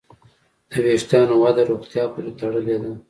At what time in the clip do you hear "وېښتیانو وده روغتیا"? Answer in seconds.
0.85-2.03